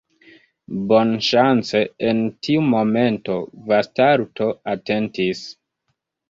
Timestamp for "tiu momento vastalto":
2.47-4.49